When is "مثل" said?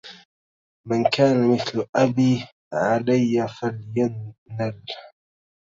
1.53-1.87